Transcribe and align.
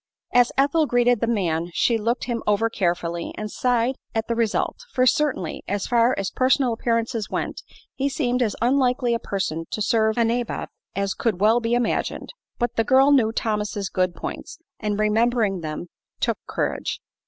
As 0.33 0.51
Ethel 0.57 0.87
greeted 0.87 1.19
the 1.21 1.27
man 1.27 1.69
she 1.75 1.99
looked 1.99 2.23
him 2.23 2.41
over 2.47 2.71
carefully 2.71 3.35
and 3.37 3.51
sighed 3.51 3.97
at 4.15 4.27
the 4.27 4.33
result; 4.33 4.77
for 4.91 5.05
certainly, 5.05 5.63
as 5.67 5.85
far 5.85 6.15
as 6.17 6.31
personal 6.31 6.73
appearances 6.73 7.29
went, 7.29 7.61
he 7.93 8.09
seemed 8.09 8.41
as 8.41 8.55
unlikely 8.63 9.13
a 9.13 9.19
person 9.19 9.65
to 9.69 9.79
serve 9.79 10.17
a 10.17 10.25
"nabob" 10.25 10.69
as 10.95 11.13
could 11.13 11.39
well 11.39 11.59
be 11.59 11.75
imagined. 11.75 12.31
But 12.57 12.77
the 12.77 12.83
girl 12.83 13.11
knew 13.11 13.31
Thomas' 13.31 13.89
good 13.89 14.15
points, 14.15 14.57
and 14.79 14.99
remembering 14.99 15.59
them, 15.61 15.85
took 16.19 16.39
courage. 16.47 16.99